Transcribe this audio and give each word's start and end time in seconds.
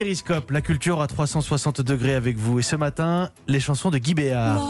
Périscope, 0.00 0.52
la 0.52 0.60
culture 0.60 1.00
à 1.00 1.08
360 1.08 1.80
degrés 1.80 2.14
avec 2.14 2.36
vous. 2.36 2.60
Et 2.60 2.62
ce 2.62 2.76
matin, 2.76 3.30
les 3.48 3.58
chansons 3.58 3.90
de 3.90 3.98
Guy 3.98 4.14
Béard. 4.14 4.64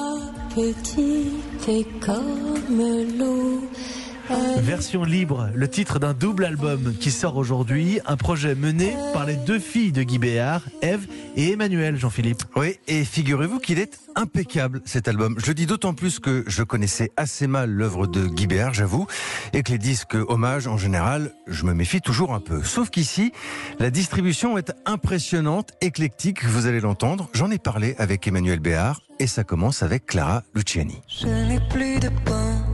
Version 4.58 5.04
libre, 5.04 5.48
le 5.54 5.68
titre 5.68 5.98
d'un 5.98 6.12
double 6.12 6.44
album 6.44 6.94
qui 7.00 7.10
sort 7.10 7.36
aujourd'hui. 7.36 8.00
Un 8.06 8.16
projet 8.16 8.54
mené 8.54 8.94
par 9.12 9.24
les 9.24 9.36
deux 9.36 9.58
filles 9.58 9.92
de 9.92 10.02
Guy 10.02 10.18
Béard, 10.18 10.62
Eve 10.82 11.06
et 11.36 11.52
Emmanuel, 11.52 11.96
Jean-Philippe. 11.96 12.42
Oui, 12.56 12.78
et 12.86 13.04
figurez-vous 13.04 13.58
qu'il 13.58 13.78
est 13.78 13.98
impeccable 14.16 14.82
cet 14.84 15.08
album. 15.08 15.36
Je 15.38 15.46
le 15.46 15.54
dis 15.54 15.66
d'autant 15.66 15.94
plus 15.94 16.18
que 16.18 16.44
je 16.46 16.62
connaissais 16.62 17.10
assez 17.16 17.46
mal 17.46 17.70
l'œuvre 17.70 18.06
de 18.06 18.26
Guy 18.26 18.46
Béard, 18.46 18.74
j'avoue, 18.74 19.06
et 19.52 19.62
que 19.62 19.72
les 19.72 19.78
disques 19.78 20.16
hommages 20.28 20.66
en 20.66 20.76
général, 20.76 21.32
je 21.46 21.64
me 21.64 21.72
méfie 21.72 22.00
toujours 22.00 22.34
un 22.34 22.40
peu. 22.40 22.62
Sauf 22.62 22.90
qu'ici, 22.90 23.32
la 23.78 23.90
distribution 23.90 24.58
est 24.58 24.72
impressionnante, 24.84 25.72
éclectique, 25.80 26.44
vous 26.44 26.66
allez 26.66 26.80
l'entendre. 26.80 27.30
J'en 27.32 27.50
ai 27.50 27.58
parlé 27.58 27.94
avec 27.98 28.26
Emmanuel 28.26 28.60
Béard, 28.60 29.00
et 29.20 29.26
ça 29.26 29.44
commence 29.44 29.82
avec 29.82 30.06
Clara 30.06 30.42
Luciani. 30.54 31.00
Je 31.08 31.26
n'ai 31.26 31.60
plus 31.70 31.98
de 31.98 32.08
pain, 32.24 32.64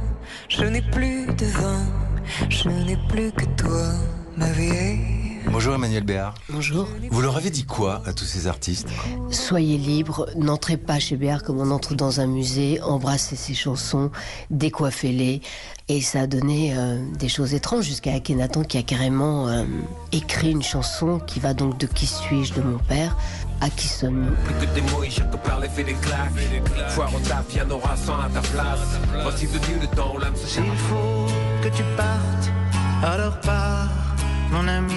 je 0.48 0.64
n'ai 0.64 0.82
plus 0.82 1.26
de 1.26 1.46
vin, 1.46 1.82
je 2.48 2.68
n'ai 2.68 2.98
plus 3.08 3.32
que 3.32 3.44
toi, 3.56 3.92
ma 4.36 4.50
vie. 4.52 5.23
Bonjour 5.50 5.74
Emmanuel 5.74 6.02
Béard. 6.04 6.34
Bonjour. 6.48 6.88
Vous 7.10 7.20
leur 7.20 7.36
avez 7.36 7.50
dit 7.50 7.64
quoi 7.64 8.02
à 8.06 8.12
tous 8.12 8.24
ces 8.24 8.46
artistes 8.46 8.88
Soyez 9.30 9.78
libre, 9.78 10.26
n'entrez 10.36 10.76
pas 10.76 10.98
chez 10.98 11.16
Béard 11.16 11.42
comme 11.42 11.58
on 11.60 11.70
entre 11.70 11.94
dans 11.94 12.20
un 12.20 12.26
musée, 12.26 12.80
embrassez 12.82 13.36
ses 13.36 13.54
chansons, 13.54 14.10
décoiffez-les. 14.50 15.40
Et 15.88 16.00
ça 16.00 16.20
a 16.22 16.26
donné 16.26 16.74
euh, 16.76 16.98
des 17.18 17.28
choses 17.28 17.52
étranges 17.54 17.84
jusqu'à 17.84 18.14
Akhenaton 18.14 18.64
qui 18.64 18.78
a 18.78 18.82
carrément 18.82 19.48
euh, 19.48 19.64
écrit 20.12 20.50
une 20.50 20.62
chanson 20.62 21.18
qui 21.18 21.40
va 21.40 21.52
donc 21.52 21.78
de 21.78 21.86
Qui 21.86 22.06
suis-je 22.06 22.54
de 22.54 22.62
mon 22.62 22.78
père 22.78 23.16
à 23.60 23.68
Qui 23.68 23.88
sommes-nous? 23.88 24.34
Plus 24.44 24.66
que 24.66 24.74
des 24.74 24.80
mots, 24.80 25.04
chaque 25.10 25.42
par 25.42 25.60
l'effet 25.60 25.84
des 25.84 25.94
claques. 25.94 26.32
Foire 26.88 27.14
au 27.14 27.18
taf, 27.20 27.44
viens 27.50 27.70
aura 27.70 27.96
sans 27.96 28.14
à 28.18 28.28
ta 28.32 28.40
place. 28.40 28.98
Voici 29.22 29.46
de 29.46 29.58
Dieu 29.58 29.76
le 29.80 29.86
temps 29.94 30.14
où 30.14 30.18
l'âme 30.18 30.34
se 30.36 30.46
cherche. 30.46 30.66
S'il 30.66 30.76
faut 30.76 31.26
que 31.62 31.68
tu 31.68 31.82
partes, 31.96 32.50
alors 33.02 33.38
pars, 33.40 33.88
mon 34.50 34.66
ami. 34.66 34.94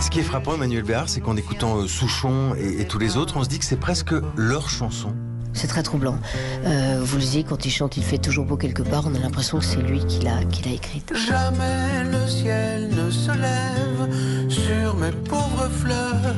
Ce 0.00 0.10
qui 0.10 0.20
est 0.20 0.22
frappant, 0.22 0.54
Emmanuel 0.54 0.84
Béard, 0.84 1.08
c'est 1.08 1.20
qu'en 1.20 1.36
écoutant 1.36 1.76
euh, 1.78 1.86
Souchon 1.86 2.54
et, 2.56 2.80
et 2.80 2.86
tous 2.86 2.98
les 2.98 3.16
autres, 3.16 3.36
on 3.36 3.44
se 3.44 3.48
dit 3.48 3.58
que 3.58 3.64
c'est 3.64 3.76
presque 3.76 4.14
leur 4.36 4.70
chanson. 4.70 5.14
C'est 5.52 5.66
très 5.66 5.82
troublant. 5.82 6.16
Euh, 6.64 7.00
vous 7.02 7.16
le 7.16 7.22
disiez, 7.22 7.42
quand 7.42 7.66
il 7.66 7.70
chante, 7.70 7.96
il 7.96 8.04
fait 8.04 8.18
toujours 8.18 8.44
beau 8.44 8.56
quelque 8.56 8.82
part. 8.82 9.04
On 9.06 9.14
a 9.14 9.18
l'impression 9.18 9.58
que 9.58 9.64
c'est 9.64 9.82
lui 9.82 10.04
qui 10.06 10.20
l'a 10.20 10.44
qui 10.44 10.62
l'a 10.62 10.72
écrite. 10.72 11.12
Jamais 11.16 12.04
le 12.04 12.28
ciel 12.28 12.90
ne 12.90 13.10
se 13.10 13.32
lève 13.32 14.48
sur 14.48 14.96
mes 14.96 15.10
pauvres 15.10 15.68
fleurs. 15.68 16.36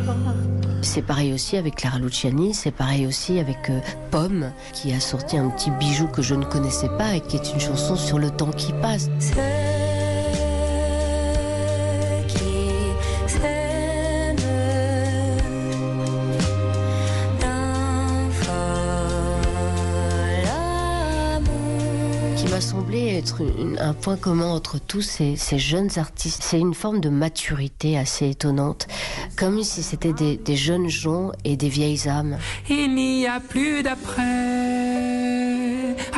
C'est 0.82 1.02
pareil 1.02 1.34
aussi 1.34 1.58
avec 1.58 1.76
Clara 1.76 1.98
Luciani, 1.98 2.54
c'est 2.54 2.70
pareil 2.70 3.06
aussi 3.06 3.38
avec 3.38 3.68
euh, 3.68 3.80
Pomme, 4.10 4.50
qui 4.72 4.92
a 4.94 5.00
sorti 5.00 5.36
un 5.36 5.50
petit 5.50 5.70
bijou 5.72 6.06
que 6.06 6.22
je 6.22 6.34
ne 6.34 6.44
connaissais 6.44 6.88
pas 6.96 7.14
et 7.14 7.20
qui 7.20 7.36
est 7.36 7.52
une 7.52 7.60
chanson 7.60 7.96
sur 7.96 8.18
le 8.18 8.30
temps 8.30 8.50
qui 8.50 8.72
passe. 8.72 9.10
Ceux 9.18 9.34
semblé 22.70 23.16
être 23.16 23.42
un 23.80 23.94
point 23.94 24.16
commun 24.16 24.46
entre 24.46 24.78
tous 24.78 25.02
ces, 25.02 25.34
ces 25.34 25.58
jeunes 25.58 25.90
artistes. 25.96 26.44
C'est 26.44 26.60
une 26.60 26.74
forme 26.74 27.00
de 27.00 27.08
maturité 27.08 27.98
assez 27.98 28.30
étonnante, 28.30 28.86
comme 29.36 29.64
si 29.64 29.82
c'était 29.82 30.12
des, 30.12 30.36
des 30.36 30.54
jeunes 30.54 30.88
gens 30.88 31.32
et 31.44 31.56
des 31.56 31.68
vieilles 31.68 32.08
âmes. 32.08 32.38
Il 32.68 32.94
n'y 32.94 33.26
a 33.26 33.40
plus 33.40 33.82
d'après 33.82 35.09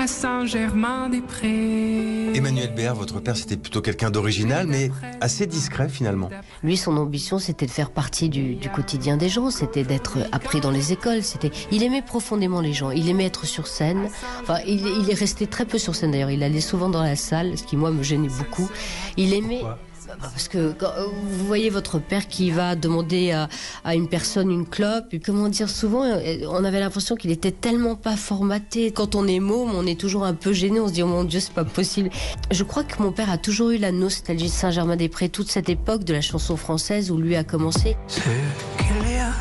à 0.03 0.07
Saint-Germain-des-Prés. 0.09 2.33
Emmanuel 2.35 2.75
Béard, 2.75 2.97
votre 2.97 3.21
père, 3.21 3.37
c'était 3.37 3.57
plutôt 3.57 3.81
quelqu'un 3.81 4.11
d'original, 4.11 4.67
mais 4.67 4.91
assez 5.21 5.47
discret 5.47 5.89
finalement. 5.89 6.29
Lui, 6.65 6.77
son 6.77 6.97
ambition, 6.97 7.39
c'était 7.39 7.67
de 7.67 7.71
faire 7.71 7.93
partie 7.93 8.29
du, 8.29 8.57
du 8.57 8.69
quotidien 8.69 9.17
des 9.17 9.29
gens, 9.29 9.51
c'était 9.51 9.85
d'être 9.85 10.19
appris 10.33 10.61
dans 10.61 10.73
les 10.73 10.93
écoles. 10.93 11.23
C'était, 11.23 11.53
il 11.71 11.85
aimait 11.85 12.03
profondément 12.03 12.61
les 12.61 12.73
gens, 12.73 12.91
il 12.91 13.09
aimait 13.09 13.27
être 13.27 13.47
sur 13.47 13.69
scène. 13.69 14.09
Enfin, 14.41 14.59
il, 14.67 14.85
il 14.85 15.09
est 15.09 15.15
resté 15.15 15.47
très 15.47 15.67
peu 15.67 15.79
sur 15.79 15.95
scène 15.95 16.11
d'ailleurs. 16.11 16.31
Il 16.31 16.43
allait 16.43 16.61
souvent 16.61 16.89
dans 16.89 17.03
la 17.03 17.15
salle, 17.15 17.57
ce 17.57 17.63
qui 17.63 17.77
moi 17.77 17.93
me 17.93 18.03
gênait 18.03 18.29
beaucoup. 18.29 18.69
Il 19.17 19.33
aimait. 19.35 19.61
Pourquoi? 19.61 19.79
Parce 20.21 20.49
que 20.49 20.73
quand 20.73 20.93
euh, 20.97 21.07
vous 21.07 21.47
voyez 21.47 21.71
votre 21.71 21.99
père 21.99 22.29
qui 22.29 22.51
va 22.51 22.77
demander 22.77 23.33
à, 23.33 23.49
à 23.85 23.95
une 23.95 24.09
personne 24.09 24.51
une 24.51 24.67
clope, 24.67 25.13
et 25.13 25.21
comment 25.21 25.49
dire, 25.49 25.69
souvent 25.69 26.05
euh, 26.05 26.39
on 26.49 26.65
avait 26.65 26.81
l'impression 26.81 27.15
qu'il 27.17 27.31
était 27.31 27.53
tellement 27.53 27.95
pas 27.97 28.17
formaté. 28.17 28.93
Quand 28.93 29.15
on 29.15 29.27
est 29.27 29.41
môme, 29.41 29.73
on 29.75 29.87
est 29.87 29.99
toujours 29.99 30.25
un 30.25 30.35
peu 30.35 30.53
gêné, 30.53 30.81
on 30.81 30.89
se 30.89 30.93
dit 30.93 31.03
oh 31.03 31.07
mon 31.07 31.25
Dieu, 31.25 31.41
c'est 31.41 31.55
pas 31.55 31.65
possible. 31.65 32.11
Je 32.51 32.65
crois 32.65 32.85
que 32.85 33.03
mon 33.03 33.13
père 33.13 33.31
a 33.31 33.39
toujours 33.39 33.71
eu 33.71 33.79
la 33.79 33.93
nostalgie 33.93 34.47
de 34.47 34.51
Saint-Germain-des-Prés, 34.51 35.29
toute 35.29 35.51
cette 35.51 35.69
époque 35.69 36.05
de 36.05 36.13
la 36.13 36.21
chanson 36.21 36.57
française 36.57 37.11
où 37.11 37.19
lui 37.19 37.37
a 37.37 37.45
commencé. 37.45 37.97
Ce 38.09 38.21
qu'il 38.21 39.11
y 39.11 39.19
a 39.19 39.33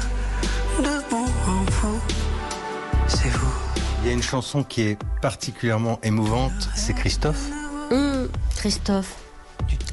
de 0.79 1.09
bon 1.09 1.25
en 1.47 1.63
vous, 1.69 1.99
c'est 3.07 3.29
vous. 3.29 3.51
Il 4.03 4.07
y 4.07 4.09
a 4.09 4.13
une 4.13 4.23
chanson 4.23 4.63
qui 4.63 4.81
est 4.81 4.97
particulièrement 5.21 5.99
émouvante, 6.03 6.69
c'est 6.75 6.93
Christophe. 6.93 7.49
Hum, 7.91 8.27
Christophe. 8.55 9.15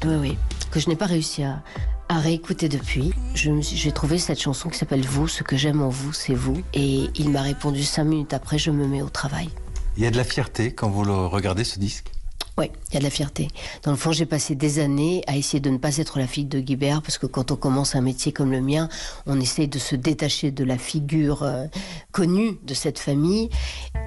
Oui, 0.05 0.15
oui. 0.19 0.37
Que 0.71 0.79
je 0.79 0.87
n'ai 0.87 0.95
pas 0.95 1.07
réussi 1.07 1.43
à, 1.43 1.63
à 2.09 2.19
réécouter 2.19 2.69
depuis. 2.69 3.11
J'ai 3.33 3.91
trouvé 3.91 4.17
cette 4.17 4.39
chanson 4.39 4.69
qui 4.69 4.77
s'appelle 4.77 5.05
Vous, 5.05 5.27
ce 5.27 5.43
que 5.43 5.57
j'aime 5.57 5.81
en 5.81 5.89
vous, 5.89 6.13
c'est 6.13 6.35
vous. 6.35 6.61
Et 6.73 7.09
il 7.15 7.29
m'a 7.29 7.41
répondu 7.41 7.83
cinq 7.83 8.03
minutes 8.03 8.33
après, 8.33 8.57
je 8.57 8.71
me 8.71 8.87
mets 8.87 9.01
au 9.01 9.09
travail. 9.09 9.49
Il 9.97 10.03
y 10.03 10.07
a 10.07 10.11
de 10.11 10.17
la 10.17 10.23
fierté 10.23 10.71
quand 10.73 10.89
vous 10.89 11.03
le 11.03 11.13
regardez 11.13 11.63
ce 11.63 11.79
disque? 11.79 12.11
Oui, 12.57 12.71
il 12.89 12.95
y 12.95 12.97
a 12.97 12.99
de 12.99 13.05
la 13.05 13.09
fierté. 13.09 13.47
Dans 13.83 13.91
le 13.91 13.97
fond, 13.97 14.11
j'ai 14.11 14.25
passé 14.25 14.53
des 14.53 14.79
années 14.79 15.23
à 15.27 15.37
essayer 15.37 15.61
de 15.61 15.69
ne 15.69 15.77
pas 15.77 15.95
être 15.97 16.19
la 16.19 16.27
fille 16.27 16.43
de 16.43 16.59
Guy 16.59 16.75
Béard, 16.75 17.01
parce 17.01 17.17
que 17.17 17.25
quand 17.25 17.51
on 17.51 17.55
commence 17.55 17.95
un 17.95 18.01
métier 18.01 18.33
comme 18.33 18.51
le 18.51 18.59
mien, 18.59 18.89
on 19.27 19.39
essaye 19.39 19.69
de 19.69 19.79
se 19.79 19.95
détacher 19.95 20.51
de 20.51 20.65
la 20.65 20.77
figure 20.77 21.43
euh, 21.43 21.67
connue 22.11 22.59
de 22.65 22.73
cette 22.73 22.99
famille. 22.99 23.49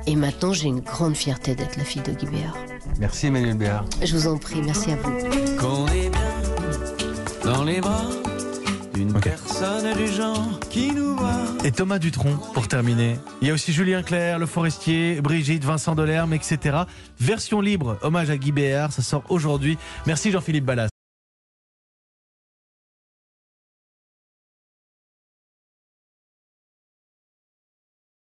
Et 0.06 0.16
maintenant, 0.16 0.52
j'ai 0.52 0.68
une 0.68 0.80
grande 0.80 1.16
fierté 1.16 1.54
d'être 1.54 1.76
la 1.76 1.84
fille 1.84 2.02
de 2.02 2.12
Guy 2.12 2.26
Béard. 2.26 2.56
Merci 3.00 3.28
Emmanuel 3.28 3.56
Béard. 3.56 3.86
Je 4.02 4.14
vous 4.14 4.26
en 4.26 4.36
prie, 4.36 4.60
merci 4.60 4.90
à 4.90 4.96
vous. 4.96 5.12
Dans 7.44 7.64
les 7.64 7.80
bras 7.80 8.06
d'une 8.94 9.12
personne 9.20 9.96
du 9.96 10.06
genre 10.06 10.60
qui 10.70 10.92
nous 10.92 11.16
voit. 11.16 11.30
Et 11.64 11.72
Thomas 11.72 11.98
Dutronc, 11.98 12.36
pour 12.52 12.68
terminer. 12.68 13.16
Il 13.40 13.48
y 13.48 13.50
a 13.50 13.54
aussi 13.54 13.72
Julien 13.72 14.02
Clerc, 14.02 14.38
Le 14.38 14.46
Forestier, 14.46 15.20
Brigitte, 15.20 15.64
Vincent 15.64 15.94
Delerme, 15.94 16.34
etc. 16.34 16.82
Version 17.18 17.60
libre, 17.60 17.98
hommage 18.02 18.30
à 18.30 18.36
Guy 18.36 18.52
Béard, 18.52 18.92
ça 18.92 19.02
sort 19.02 19.24
aujourd'hui. 19.28 19.78
Merci 20.06 20.30
Jean-Philippe 20.30 20.64
Ballas. 20.64 20.91